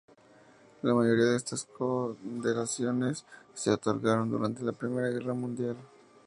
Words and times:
La 0.81 0.95
mayoría 0.95 1.25
de 1.25 1.37
estas 1.37 1.65
condecoraciones 1.77 3.23
se 3.53 3.69
otorgaron 3.69 4.31
durante 4.31 4.63
la 4.63 4.71
Primera 4.71 5.09
Guerra 5.09 5.35
Mundial. 5.35 5.77